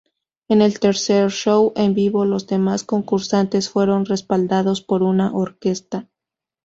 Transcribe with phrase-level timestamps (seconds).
[0.47, 6.09] En el tercer show en vivo los demás concursantes fueron respaldados por una orquesta.